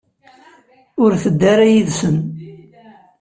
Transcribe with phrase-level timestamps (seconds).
[1.03, 2.17] Ur tedda ara yid-sen.